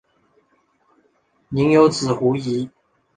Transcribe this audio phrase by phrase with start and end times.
[1.49, 2.71] 宁有子胡虔。